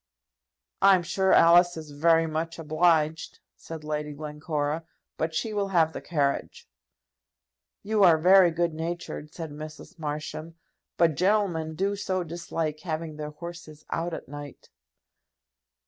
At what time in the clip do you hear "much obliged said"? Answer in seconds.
2.25-3.83